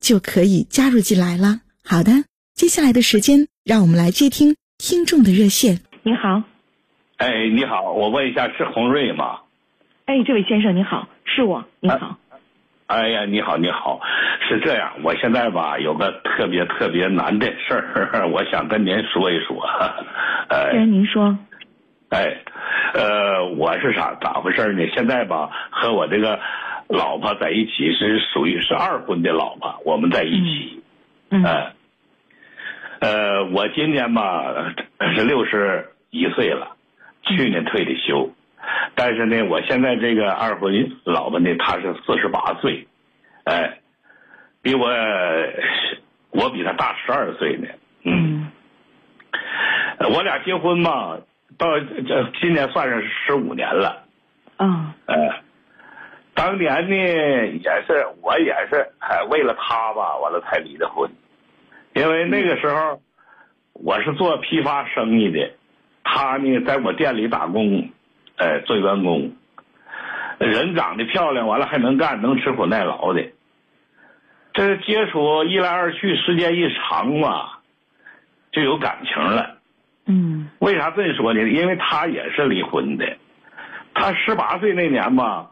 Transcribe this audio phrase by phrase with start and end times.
[0.00, 1.60] 就可以加入进来了。
[1.84, 5.80] 好的，接下来的时间，让我们来接听听众的热线。
[6.02, 6.42] 你好，
[7.16, 9.40] 哎，你好，我问一下，是洪瑞吗？
[10.06, 12.18] 哎，这位先生你好，是我，你好。
[12.86, 14.00] 哎呀，你好，你好，
[14.48, 19.60] 是这样，我现在吧有个特别特别难的事儿， 我想跟您说一说。
[20.48, 21.36] 呃，您说。
[22.10, 22.36] 哎，
[22.94, 24.86] 呃，我是啥咋回事呢？
[24.94, 26.38] 现在吧，和我这个
[26.88, 30.82] 老婆在一起是属于是二婚的老婆，我们在一起。
[31.30, 31.44] 嗯。
[33.00, 34.74] 呃，我今年吧
[35.14, 36.76] 是六十一岁了，
[37.22, 38.30] 去年退的休，
[38.94, 42.86] 但是呢，我现在这个二婚老婆呢，她是四十八岁，
[43.44, 43.78] 哎，
[44.62, 44.88] 比我
[46.30, 47.68] 我比她大十二岁呢。
[48.04, 48.50] 嗯。
[50.10, 51.18] 我俩结婚嘛。
[51.58, 54.04] 到这今年算是十五年了，
[54.58, 55.16] 嗯，呃，
[56.46, 61.10] 当年呢也是我也是哎为了他吧，完了才离的婚，
[61.92, 63.02] 因为那个时候
[63.72, 65.50] 我是做批发生意的，
[66.04, 67.90] 他呢在我店里打工，
[68.36, 69.32] 哎做员工，
[70.38, 73.24] 人长得漂亮，完了还能干，能吃苦耐劳的，
[74.52, 77.58] 这接触一来二去，时间一长吧，
[78.52, 79.56] 就有感情了。
[80.06, 81.40] 嗯，为啥这么说呢？
[81.40, 83.16] 因为他也是离婚的，
[83.94, 85.50] 他十八岁那年吧，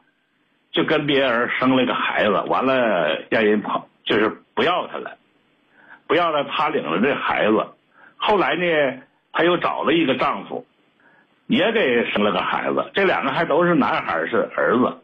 [0.74, 5.16] 就跟别人生了个孩子，完了让人跑，就是不要他了，
[6.06, 7.66] 不要了，他领了这孩子，
[8.16, 9.00] 后来呢，
[9.32, 10.66] 他又找了一个丈夫，
[11.46, 14.98] 也给生了个孩子，这两个还都是男孩，是儿子，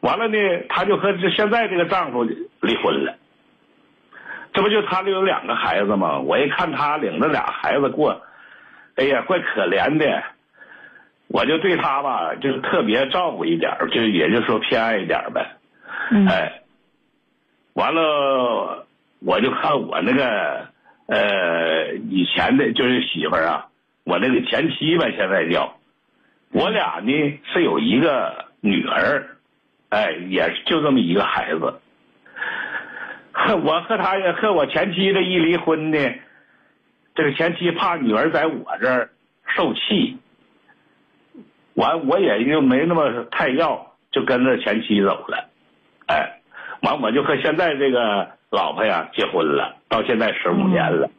[0.00, 0.38] 完了呢，
[0.68, 3.16] 他就和这现在这个丈夫离婚了，
[4.52, 6.18] 这不就他就有两个孩子吗？
[6.18, 8.22] 我一看他领着俩孩子过。
[8.94, 10.22] 哎呀，怪可怜的，
[11.28, 15.56] 我就对他吧，就是特别照顾一点就也就说偏爱一点呗。
[16.28, 16.62] 哎，
[17.74, 18.86] 完了，
[19.20, 20.66] 我就看我那个
[21.06, 23.66] 呃以前的就是媳妇儿啊，
[24.04, 25.76] 我那个前妻吧，现在叫，
[26.52, 29.36] 我俩呢是有一个女儿，
[29.88, 31.80] 哎，也就这么一个孩子。
[33.64, 35.98] 我和他和我前妻这一离婚呢。
[37.14, 39.10] 这个前妻怕女儿在我这儿
[39.54, 40.16] 受气，
[41.74, 45.48] 完我也就没那么太要，就跟着前妻走了，
[46.06, 46.40] 哎，
[46.82, 51.10] 完我就和现在这个老婆呀结婚了，到现在十五年了。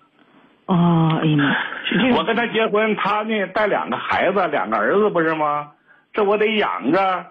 [0.66, 5.72] 哦，哎呀妈，我跟他结婚，他呢带两个孩子，两个儿子不是吗？
[6.14, 7.26] 这我得养着，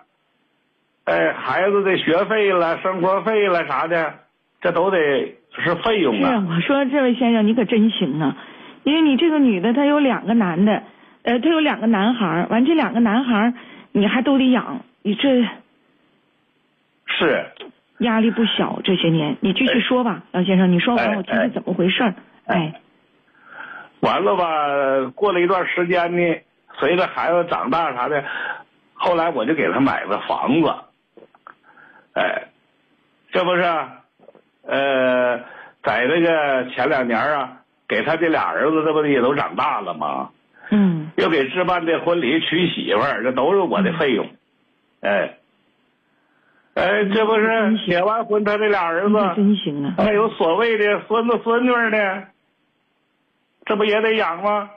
[1.05, 4.15] 哎，孩子的学费了、生活费了啥的，
[4.61, 4.99] 这都得
[5.57, 6.31] 是费用啊。
[6.31, 8.37] 是，我说这位先生你可真行啊。
[8.85, 10.83] 因为你这个女的，她有两个男的，
[11.25, 13.55] 呃，他有两个男孩完这两个男孩
[13.93, 15.47] 你还都得养，你这
[17.07, 17.47] 是
[17.99, 18.81] 压力不小。
[18.83, 22.15] 这些年，你继续说吧，杨先生，你说完我听听怎么回事儿
[22.47, 22.81] 哎，
[24.01, 25.13] 完了吧？
[25.15, 26.41] 过了一段时间呢，
[26.79, 28.25] 随着孩子长大啥的，
[28.95, 30.75] 后来我就给他买了房子，
[32.15, 32.49] 哎，
[33.31, 33.63] 这不是，
[34.63, 35.39] 呃，
[35.83, 37.59] 在那个前两年啊。
[37.89, 40.31] 给他这俩儿子，这不也都长大了吗？
[41.17, 41.23] 嗯。
[41.23, 44.27] 又给置办的婚礼、娶媳妇儿，这都是我的费用。
[45.03, 45.35] 哎，
[46.75, 49.95] 哎，这不是结完婚，他这俩儿子真行啊！
[49.99, 52.25] 还有所谓的孙子孙女呢，
[53.67, 54.71] 这不也得养吗？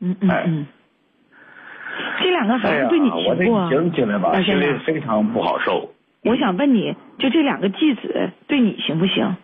[0.00, 0.66] 嗯嗯嗯。
[2.22, 3.68] 这两个孩子对你情不？
[3.68, 5.92] 听起来吧，心里非常不好受。
[6.22, 9.36] 我想问你，就这两个继子对你行不行？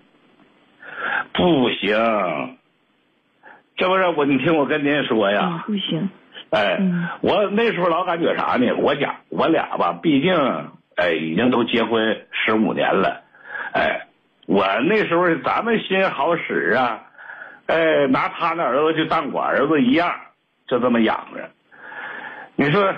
[1.32, 2.58] 不行。
[3.76, 5.62] 这不是我，你听我跟您说呀。
[5.66, 6.08] 不行。
[6.50, 6.78] 哎，
[7.20, 8.72] 我那时候老感觉啥呢？
[8.76, 10.32] 我家我俩吧，毕竟
[10.96, 13.20] 哎，已经都结婚十五年了，
[13.72, 14.06] 哎，
[14.46, 17.02] 我我那时候咱们心好使啊，
[17.66, 20.10] 哎，拿他那儿子就当我儿子一样，
[20.68, 21.50] 就这么养着。
[22.54, 22.94] 你说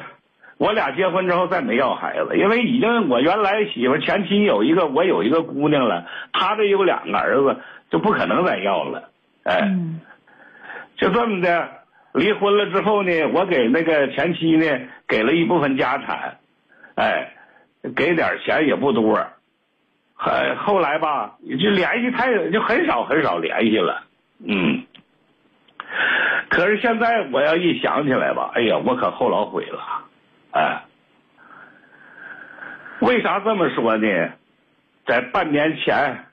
[0.58, 7.56] 我俩结婚之后再没要孩子，因为已经我原来媳妇前妻有一个，我有一个姑娘了，他这有两个儿子，
[7.90, 9.08] 就不可能再要了。
[9.44, 10.00] 哎，嗯
[10.98, 11.68] 就这么的，
[12.12, 16.38] 离婚了之后呢，我给那个前妻呢给了一部分家产，
[16.96, 17.32] 哎，
[17.96, 19.18] 给点钱也不多。
[20.14, 24.02] 还后来吧，就联系太就很少很少联系了，
[24.44, 24.84] 嗯。
[26.50, 29.80] 可是现在我要一想起来吧，哎呀，我可后老悔了，
[30.50, 30.82] 哎。
[33.00, 34.32] 为啥这么说呢？
[35.06, 36.24] 在半年前，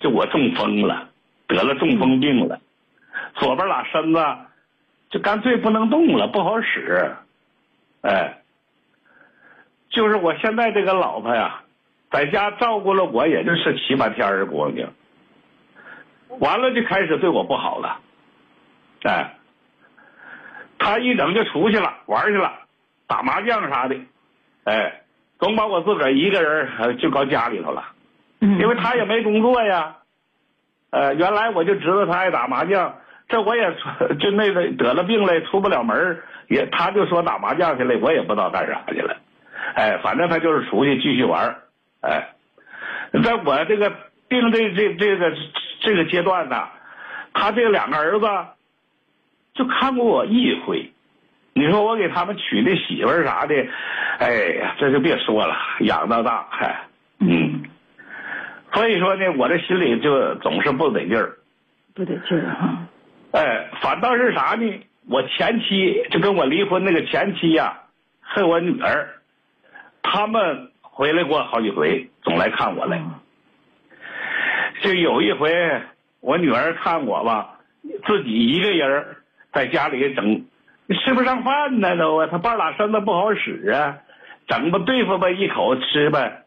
[0.00, 1.08] 就我中风了，
[1.46, 2.58] 得了中风病了，
[3.36, 4.24] 左边俩身子
[5.10, 7.14] 就干脆不能动了，不好使，
[8.02, 8.42] 哎。
[9.88, 11.62] 就是我现在这个老婆呀，
[12.10, 14.86] 在家照顾了我，也就是七八天儿光景，
[16.40, 17.98] 完了就开始对我不好了，
[19.04, 19.32] 哎。
[20.78, 22.52] 他一整就出去了，玩去了，
[23.06, 23.96] 打麻将啥的，
[24.64, 25.00] 哎，
[25.38, 27.82] 总把我自个儿一个人呃就搁家里头了，
[28.40, 29.96] 嗯，因为他也没工作呀，
[30.90, 32.94] 呃，原来我就知道他爱打麻将，
[33.28, 33.76] 这我也
[34.20, 39.16] 就那个得了病了，出不了门也他就说打麻将去了，我也不知道干啥去了，
[39.74, 41.56] 哎，反正他就是出去继续玩
[42.02, 42.28] 哎，
[43.24, 43.90] 在我这个
[44.28, 45.32] 病这这这个
[45.80, 46.68] 这个阶段呢，
[47.34, 48.26] 他这两个儿子
[49.54, 50.92] 就看过我一回，
[51.52, 53.54] 你说我给他们娶的媳妇儿啥的，
[54.20, 54.30] 哎
[54.60, 56.84] 呀，这就别说了，养到大，嗨，
[57.18, 57.64] 嗯，
[58.72, 61.32] 所以说呢，我这心里就总是不得劲儿。
[61.92, 62.86] 不得劲儿哈。
[63.36, 64.80] 哎，反倒是啥呢？
[65.10, 67.82] 我前妻就跟我离婚那个前妻呀、
[68.20, 69.08] 恨我女儿，
[70.02, 72.96] 他们回来过好几回，总来看我来。
[72.96, 73.20] 哦
[74.82, 75.50] 就有一回，
[76.20, 77.58] 我女儿看我吧，
[78.06, 79.16] 自己一个人
[79.52, 80.44] 在家里整，
[81.04, 83.98] 吃不上饭呢都啊，她半拉身子不好使啊，
[84.46, 86.42] 整吧对付吧一口吃呗，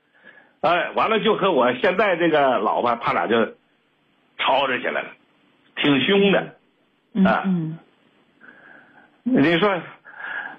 [0.62, 3.46] 哎，完了就和我现在这个老婆，他俩就
[4.38, 5.08] 吵吵起来了，
[5.76, 6.56] 挺凶的。
[7.14, 7.78] 嗯啊嗯
[9.24, 9.70] 你说，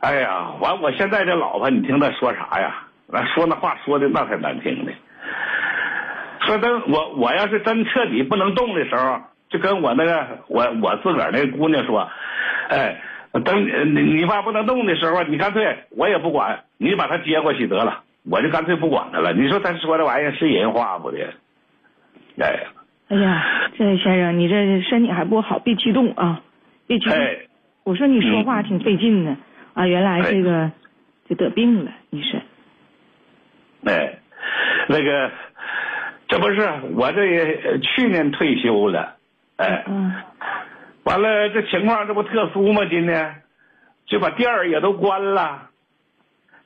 [0.01, 2.87] 哎呀，完我现在这老婆，你听她说啥呀？
[3.13, 4.93] 那说那话说的那才难听呢。
[6.47, 12.09] 说真我我要是真彻底不能动的时候，就跟我那个我我自个儿那姑娘说，
[12.69, 13.01] 哎，
[13.45, 13.65] 等
[13.95, 19.33] 你你爸不能动的时候，你干脆我也不管，你把他接过去得了，我就干脆不管他了。
[19.33, 21.19] 你说他说这玩意儿是人话不的？
[22.39, 22.71] 哎呀，
[23.11, 26.41] 哎呀，这位先生，你这身体还不好，别激动啊，
[26.87, 27.15] 别激动。
[27.19, 27.39] 哎，
[27.83, 29.37] 我说你说话挺费劲的，
[29.75, 30.71] 啊，原来这个
[31.29, 32.41] 就得病了，你是？
[33.85, 34.17] 哎，
[34.89, 35.31] 那个，
[36.29, 36.61] 这不是
[36.95, 39.17] 我这也去年退休了，
[39.57, 40.15] 哎，嗯
[41.03, 42.85] 完了这情况这不特殊吗？
[42.89, 43.43] 今天
[44.07, 45.69] 就把店儿也都关了，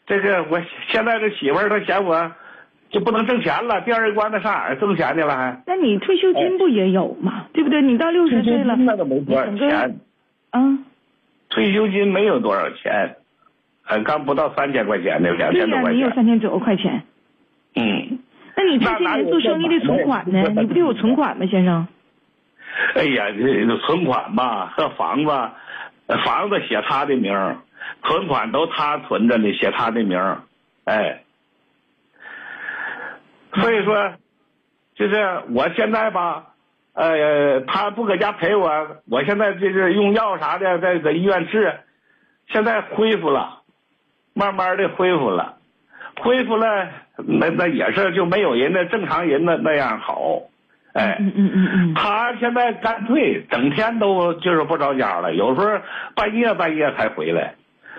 [0.06, 2.32] 这个我现在这媳妇儿她嫌我
[2.94, 5.60] 就不能挣钱了，第二关了上哪儿挣钱去了还？
[5.66, 7.46] 那你退休金不也有吗？
[7.52, 7.82] 对不对？
[7.82, 9.98] 你到六十岁了，那都没多少钱，
[10.50, 10.78] 啊，
[11.50, 13.16] 退休金没有多少钱，
[13.82, 16.14] 还刚不到三千块钱呢，两对呀、你有千多块钱。
[16.14, 17.02] 三千多块钱。
[17.74, 18.18] 嗯，
[18.56, 20.44] 那你这些年做生意的存款呢？
[20.56, 21.88] 你不得有存款吗，先生？
[22.94, 25.30] 哎呀，这这存款吧和房子，
[26.06, 27.56] 呃房子写他的名儿，
[28.04, 30.42] 存款都他存着呢，写他的名儿，
[30.84, 31.22] 哎。
[33.60, 34.12] 所以说，
[34.94, 36.46] 就是我现在吧，
[36.94, 38.68] 呃，他不搁家陪我，
[39.08, 41.72] 我现在就是用药啥的，在搁医院治，
[42.48, 43.60] 现在恢复了，
[44.34, 45.56] 慢慢的恢复了，
[46.20, 50.42] 恢复了，那那也是就没有人的正常人的那样好，
[50.94, 51.16] 哎。
[51.20, 51.94] 嗯嗯嗯嗯。
[51.94, 55.80] 他现在干脆整天都就是不着家了，有时候
[56.14, 57.54] 半夜半夜才回来。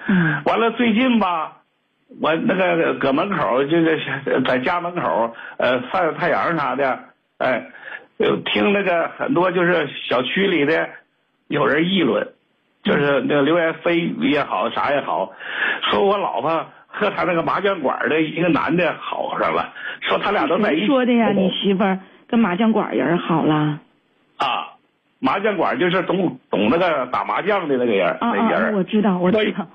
[0.08, 1.62] 嗯完了最近吧，
[2.22, 4.00] 我那个搁门口就是
[4.46, 7.00] 在家门口呃晒晒太阳啥的，
[7.40, 7.66] 哎，
[8.18, 10.88] 有听那个很多就是小区里的
[11.48, 12.28] 有人议论，
[12.84, 15.34] 就是那个流言蜚语也好啥也好，
[15.90, 20.86] 说我老婆和他那个麻将馆的一个男的好上了，说他俩都在一起。
[20.88, 21.30] 说的呀？
[21.32, 23.80] 你媳妇儿跟麻将馆人好了？
[24.38, 24.78] 啊，
[25.20, 28.18] 麻将馆就是懂懂那个打麻将的那个人！
[28.22, 29.68] 那人儿我知道，我知道。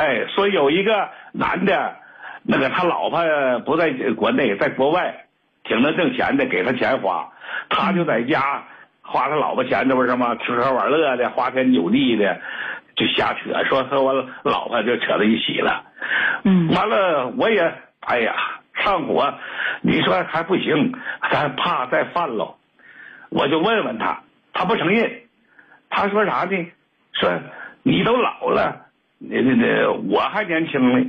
[0.00, 1.94] 哎，说有一个男的，
[2.42, 3.22] 那个他老婆
[3.66, 5.26] 不在国内，在国外，
[5.62, 7.30] 挺能挣钱的，给他钱花，
[7.68, 8.64] 他就在家
[9.02, 12.40] 花他老婆钱，这不是什么吃喝玩乐的，花天酒地的，
[12.96, 15.84] 就瞎扯，说和我老婆就扯到一起了。
[16.44, 18.34] 嗯完了，我也哎呀，
[18.76, 19.34] 上火，
[19.82, 20.94] 你说还不行，
[21.30, 22.56] 咱怕再犯喽。
[23.28, 24.22] 我就问问他，
[24.54, 25.12] 他不承认，
[25.90, 26.72] 他说啥呢？
[27.12, 27.30] 说
[27.82, 28.86] 你都老了，
[29.22, 31.06] 那那那我还年轻呢，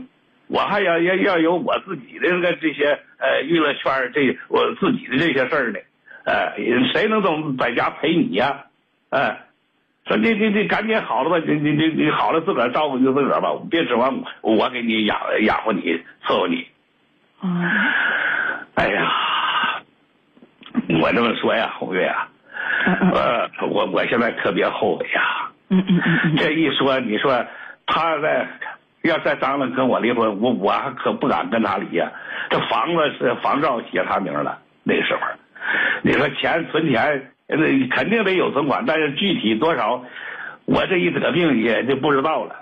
[0.48, 5.80] 我还要要要有我自己的那个这些呃娱乐圈这我自己的这些事儿呢，
[6.25, 6.53] 呃，
[6.94, 8.65] 谁能总在家陪你呀？
[9.12, 9.46] 哎，
[10.06, 15.82] 说你你你赶紧好了吧，你你你你好了自个儿照顾就自个儿吧，别指望我我给你养养活你
[16.25, 16.68] 伺候你。
[17.39, 19.82] 啊，哎呀，
[21.01, 22.27] 我这么说呀，红月啊，
[23.13, 25.48] 呃，我我现在特别后悔呀。
[25.70, 27.46] 嗯嗯嗯嗯，这一说，你说
[27.94, 28.48] 他在
[29.02, 32.10] 要再张罗跟我离婚，我我还可不敢跟他离呀。
[32.50, 35.20] 这房子是房照写他名了，那时候，
[36.02, 37.58] 你说钱存钱，那
[37.90, 40.04] 肯定得有存款，但是具体多少，
[40.66, 42.56] 我这一得病也就不知道了。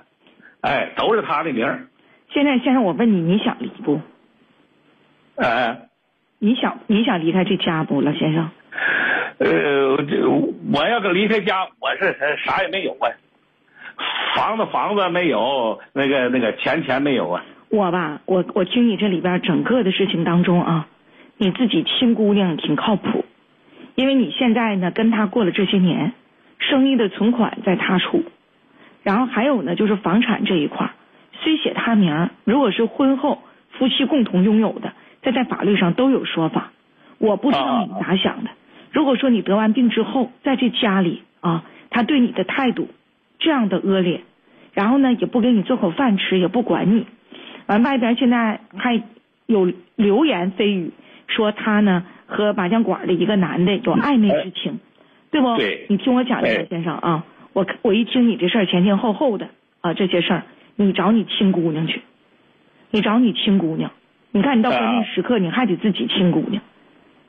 [0.62, 1.86] 哎，都是他的名儿。
[2.32, 4.02] 现在先生，我问你，你想离不？
[5.38, 5.88] 哎，
[6.40, 8.50] 你想你想离开这家不，老先生？
[9.38, 13.10] 呃，这我要是离开家，我是啥也没有啊，
[14.39, 17.43] 房子房子没有，那个那个钱钱没有啊。
[17.69, 20.88] 我吧，我我听你这里边整个的事情当中啊，
[21.36, 23.25] 你自己亲姑娘挺靠谱，
[23.96, 26.13] 因为你现在呢跟他过了这些年，
[26.58, 28.24] 生意的存款在他出，
[29.03, 30.89] 然后还有呢就是房产这一块，
[31.34, 33.39] 虽写他名，如果是婚后
[33.72, 36.72] 夫妻共同拥有的，在在法律上都有说法。
[37.17, 38.51] 我不知道你咋想的。
[38.91, 42.88] 如果说你得完病之后，在这家里啊，他对你的态度
[43.38, 44.22] 这样的恶劣，
[44.80, 47.06] 然后呢也不给你做口饭吃，也不管你，
[47.66, 49.04] 完外边现在还
[49.46, 50.92] 有流言蜚语
[51.28, 54.80] 说他呢和麻将馆的一个男的有暧昧之情，
[55.32, 55.58] 对不？
[55.58, 55.86] 对。
[55.90, 59.50] 你听我讲，这个先生啊，我我一听你这事儿前前后后的
[59.82, 60.44] 啊这些事儿，
[60.78, 62.02] 你找你亲姑娘去，
[62.90, 63.92] 你找你亲姑娘，
[64.32, 66.64] 你看你到关键时刻你还得自己亲姑娘。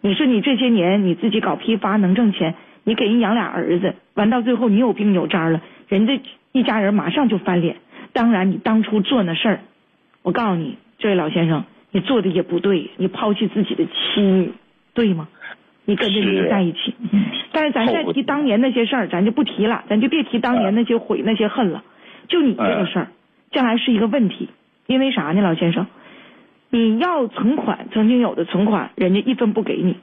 [0.03, 2.55] 你说你这些年你自己搞批发能挣钱，
[2.85, 6.21] 你给人养俩儿子，完到最后你有病有灾了，人家
[6.53, 7.77] 一家人马上就翻脸。
[8.13, 9.61] 当然，你当初做那事儿，
[10.23, 14.53] 我告诉你，这位老先生，你做的也不对，你抛弃自己的妻女，
[14.95, 15.29] 对吗？
[15.85, 16.95] 你跟着人在一起，
[17.53, 21.83] 但是咱再提当年那些事儿，咱就不提了，咱就别提当年那些悔那些恨了。
[22.29, 23.09] 就你这个事儿，
[23.51, 24.49] 将来是一个问题，
[24.87, 25.87] 因为啥呢，老先生？
[26.73, 29.95] 你要存款，曾经有的存款，人家一分不给你；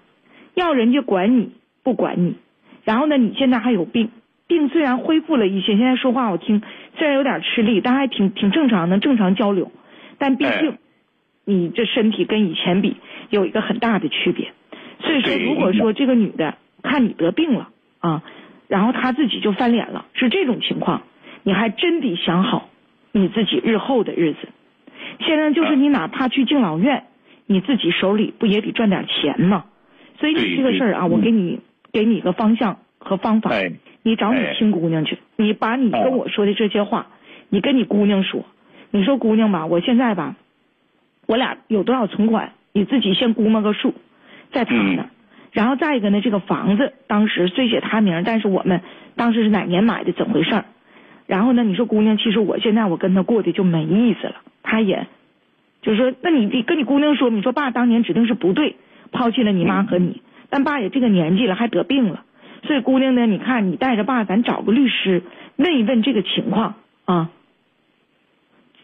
[0.55, 1.51] 要人家管你
[1.83, 2.35] 不管你。
[2.83, 4.09] 然后呢，你现在还有病，
[4.47, 6.61] 病虽然恢复了一些，现在说话我听
[6.97, 9.71] 虽然有点吃力，但还挺挺正常能，正常交流。
[10.17, 10.77] 但毕竟
[11.45, 12.95] 你这身体跟以前比
[13.29, 14.51] 有一个很大的区别。
[14.99, 18.23] 所以说，如果说这个女的看你得病了啊，
[18.67, 21.03] 然后她自己就翻脸了，是这种情况，
[21.43, 22.69] 你还真得想好
[23.11, 24.39] 你自己日后的日子。
[25.19, 27.03] 现在就是你哪怕去敬老院，
[27.45, 29.65] 你自己手里不也得赚点钱吗？
[30.19, 31.59] 所以你这个事儿啊，我给你
[31.91, 33.51] 给你一个方向和方法，
[34.07, 37.07] 你找你亲姑娘去，你把你跟我说的这些话，
[37.49, 38.45] 你跟你姑娘说，
[38.89, 40.37] 你说姑娘吧，我现在吧，
[41.25, 43.93] 我俩有多少存款，你自己先估摸个数，
[44.53, 45.09] 在他那，
[45.51, 48.79] 然后再一个呢，这个房子当时虽写他名，但是我们
[49.17, 50.63] 当时是哪年买的，怎么回事儿？
[51.25, 54.35] 然后呢，你说姑娘，其实我现在我跟他过的就没意思了。
[54.63, 55.05] 他也，
[55.81, 58.77] 就是说，那你得跟你姑娘说，你说爸当年指定是不对，
[59.11, 62.23] 抛弃了你妈和你，但爸也这个年纪了，还得病了，
[62.67, 65.23] 所以姑娘呢，你看你带着爸，咱找个律师
[65.55, 67.29] 问一问这个情况啊，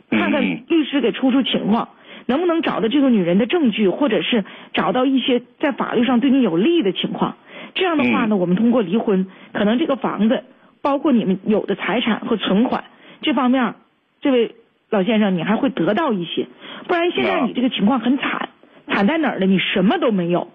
[0.10, 1.90] 看看律师给出出情况，
[2.26, 7.36] 能不能找到这个女人的证据，或者是找到一些在法律上对你有利的情况。
[7.76, 10.44] 这样的话呢，我们通过离婚，可能这个房子，
[10.82, 12.86] 包括你们有的财产和存款
[13.22, 13.76] 这方面，
[14.22, 14.56] 这位。
[14.90, 16.46] 老先生，你还会得到一些，
[16.88, 18.50] 不然现在你这个情况很惨，
[18.88, 19.48] 惨在哪儿呢？
[19.48, 20.52] 你什么都没有，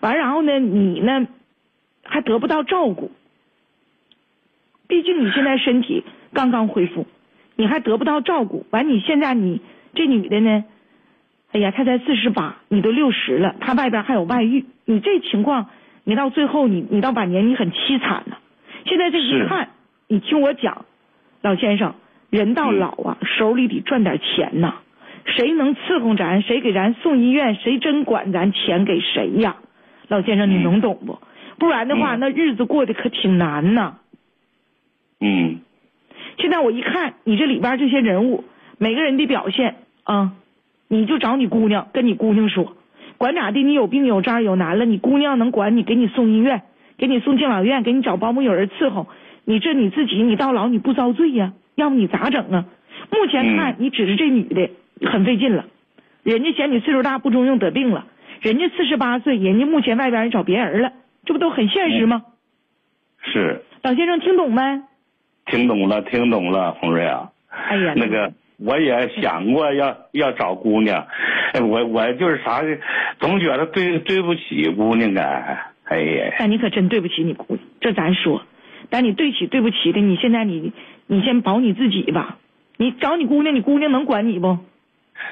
[0.00, 1.26] 完然后呢，你呢
[2.04, 3.10] 还得不到照顾，
[4.86, 7.06] 毕竟你现在身体刚刚恢复，
[7.56, 9.60] 你还得不到照顾，完你现在你
[9.94, 10.64] 这女的呢，
[11.52, 15.70] 哎呀，她才四十八，你都六十了，她外边还有外遇，你这情况，
[16.04, 18.36] 你到最后你你到晚年你很凄惨呢。
[18.86, 19.70] 现在这一看，
[20.08, 20.84] 你听我讲，
[21.42, 21.94] 老先生。
[22.30, 24.74] 人到老啊，手里得赚点钱呐。
[25.24, 29.54] 谁能伺候咱，谁给咱送医院，谁真管咱钱给谁呀？
[30.08, 31.16] 老先生，你能懂不？
[31.58, 33.98] 不然的话，那日子过得可挺难呐。
[35.20, 35.60] 嗯。
[36.38, 38.44] 现在我一看你这里边这些人物，
[38.78, 40.32] 每个人的表现啊，
[40.88, 42.76] 你就找你姑娘，跟你姑娘说，
[43.18, 43.62] 管咋的？
[43.62, 46.62] 你有病有灾有难了，你姑娘能管你，给你送医院，
[46.98, 49.06] 给你送敬老院，给你找保姆有人伺候。
[49.44, 51.52] 你这你自己，你到老你不遭罪呀？
[51.76, 52.64] 要不你咋整啊？
[53.10, 54.70] 目前看你指着这女的
[55.08, 55.66] 很费劲了，
[56.22, 58.06] 人家嫌你岁数大不中用得病了，
[58.40, 60.92] 人家四十八岁，人家目前外边人找别人了，
[61.24, 62.22] 这不都很现实吗？
[63.22, 64.60] 是，老先生听懂没？
[65.46, 67.30] 听懂了，听懂了，洪瑞啊。
[67.48, 71.06] 哎呀，那个我也想过要要找姑娘，
[71.52, 72.78] 哎我我就是啥的，
[73.18, 75.72] 总觉得对对不起姑娘啊。
[75.84, 78.42] 哎呀，那你可真对不起你姑娘，这咱说，
[78.90, 80.72] 但你对起对不起的，你现在你
[81.06, 82.38] 你先保你自己吧。
[82.76, 84.58] 你找你姑娘，你姑娘能管你不？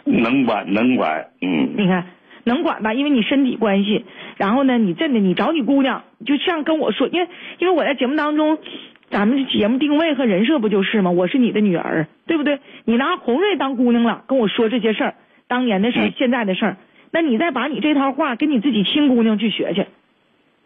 [0.05, 2.07] 能管能管，嗯，你看
[2.45, 4.05] 能管吧，因为你身体关系。
[4.37, 8.59] 然后呢，你真的你找你姑娘，就像跟我说，因为因为我在节目当中，
[9.11, 11.11] 咱们节目定位和人设不就是吗？
[11.11, 12.61] 我是你的女儿，对不对？
[12.85, 15.15] 你拿红瑞当姑娘了，跟我说这些事儿，
[15.49, 16.77] 当年的事儿，嗯现在的事儿，
[17.13, 19.87] 那你再把你这套话跟你自己亲姑娘去学去，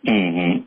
[0.06, 0.62] 嗯嗯，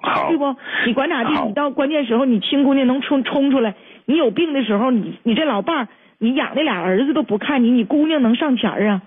[0.00, 0.56] 好对，不？
[0.86, 3.74] 你管咋地，你到关键时候，你亲姑娘能冲冲出来。
[4.06, 5.88] 你有病的时候，你你这老伴儿，
[6.18, 9.02] 你养那俩儿子都不看你，你姑娘能上前儿啊？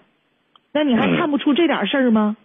[0.74, 2.38] 那你还嗯看不出这点事儿吗？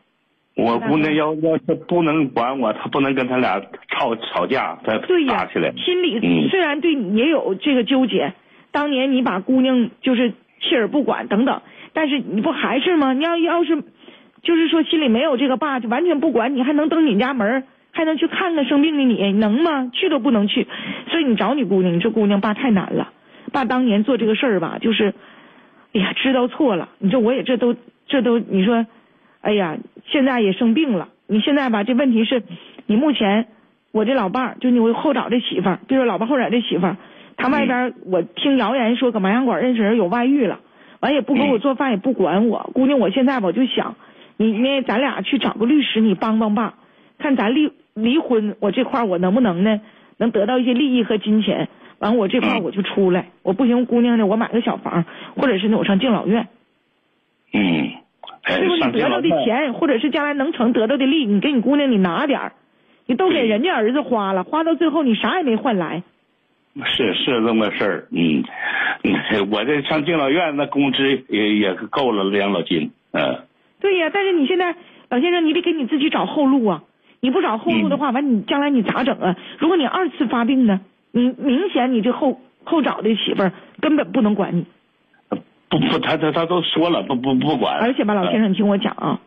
[0.56, 5.72] 我姑娘要要是不能管我，她不能跟他俩吵吵架，再对呀打起来，。
[5.76, 8.32] 心里嗯虽然对你也有这个纠结，
[8.72, 10.30] 当年你把姑娘就是
[10.60, 11.60] 弃而不管等等，
[11.92, 13.12] 但是你不还是吗？
[13.12, 13.82] 你要要是
[14.42, 19.90] 就是说心里没有这个爸，就完全不管你，还能登你家门还能去看看生病的你，能吗？
[19.92, 20.66] 去都不能去，
[21.10, 23.12] 所以你找你姑娘，你这姑娘爸太难了。
[23.52, 25.12] 爸当年做这个事儿吧，就是，
[25.92, 26.88] 哎呀，知道错了。
[26.98, 27.74] 你说我也这都
[28.06, 28.86] 这都，你说，
[29.40, 31.08] 哎呀，现在也生病了。
[31.26, 32.42] 你现在吧，这问题是，
[32.86, 33.48] 你目前
[33.92, 36.96] 我这老伴儿，就你我后找这媳妇儿，比如老伴后找这媳妇儿，
[37.36, 40.60] 他外边儿我听谣言说搁麻将馆认识人有外遇了，
[41.00, 42.70] 完也不给我做饭，也不管我。
[42.74, 43.96] 姑娘，我现在吧我就想，
[44.36, 46.74] 你那，咱俩去找个律师，你帮帮爸，
[47.18, 49.80] 看咱离离婚，我这块儿我能不能呢，
[50.18, 51.68] 能得到一些利益和金钱。
[51.98, 56.46] 完我这块儿我就出来，我不行，姑娘呢，我买个小房，或者是呢我上敬老院，
[57.56, 57.90] 嗯，
[58.42, 58.76] 哎对不？
[58.76, 62.52] 你得到的钱，或者是将来能成得到的利，你给你姑娘你拿点儿，
[63.06, 66.02] 你都给人家儿子花了，花到最后你啥也没换来。
[66.84, 68.44] 是是这么个事儿，嗯，
[69.02, 73.40] 嗯我这上敬老院那工资也也够了养老金，嗯，
[73.80, 74.74] 对呀，但是你现在
[75.08, 76.82] 老先生，你得给你自己找后路啊！
[77.20, 79.36] 你不找后路的话，完你将来你咋整啊？
[79.58, 80.80] 如果你二次发病呢，
[81.12, 84.66] 你明显你这后后找的媳妇儿根本不能管你，
[85.68, 89.20] 不不，他他他都说了，不不不管，而且吧，老先生，你听我讲啊，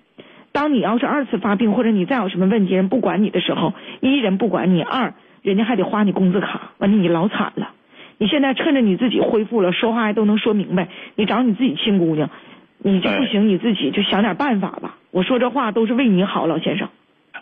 [0.51, 7.71] 当你要是二次发病，或者你再有什么问题，人不管你的时候，一人不管你，二人家还得花你工资卡，完了你老惨了。
[8.17, 12.29] 你现在趁着你自己恢复了，说话还都能说明白，你找你自己亲姑娘，
[12.77, 14.97] 你就不行，你自己就想点办法吧。
[15.11, 16.89] 我说这话都是为你好，老先生。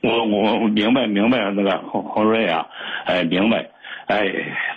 [0.04, 2.68] 我我我明白明白那个洪洪瑞啊，
[3.06, 3.68] 哎明白，
[4.08, 4.28] 哎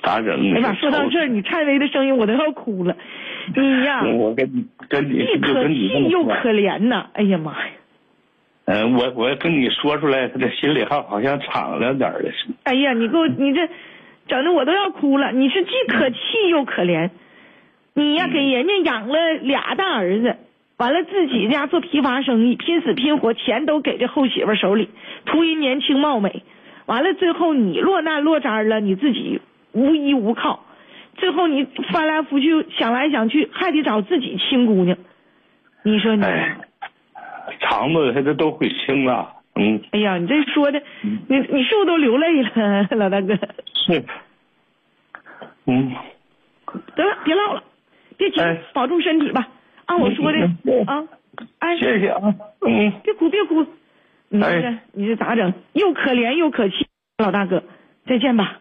[0.02, 0.40] 咋整？
[0.54, 2.96] 哎呀，说到这儿，你颤巍的声音我都要哭了。
[3.54, 7.06] 你呀，我跟你跟你就既可跟你这么说，气又可怜呐！
[7.14, 7.72] 哎呀妈呀！
[8.66, 12.48] 嗯，我我跟你说出来，他这心里还好像敞亮点儿的是。
[12.64, 13.68] 哎呀，你给我，你这
[14.28, 15.32] 整的我都要哭了。
[15.32, 16.16] 你是既可气
[16.50, 17.10] 又可怜，
[17.94, 20.36] 你呀给人家养了俩大儿子，
[20.76, 24.88] 完了自己家做批发生意，拼死拼活，钱都给这后媳妇手里，
[25.26, 26.44] 图人年轻貌美，
[26.86, 29.40] 完了最后你落难落渣了，你自己
[29.72, 30.64] 无依无靠，
[31.20, 34.96] 最后你翻来覆去想来想去，还得找自己亲姑娘，
[35.85, 36.24] 你说你。
[36.24, 36.56] 哎，
[37.61, 43.37] 肠子他这都会清了，嗯，哎呀，你这说的，你你是不是都流泪了，老大哥？
[43.74, 44.02] 是，
[45.66, 45.92] 嗯，
[46.96, 47.62] 得了，别唠了，
[48.16, 49.46] 别急哎，保重身体吧。
[49.87, 51.04] 按我说的嗯啊，
[51.59, 52.35] 哎，谢谢啊，
[52.66, 53.66] 嗯，别哭别哭，
[54.28, 55.52] 你这哎你这咋整？
[55.74, 56.87] 又可怜又可气，
[57.18, 57.62] 老大哥，
[58.06, 58.61] 再见吧。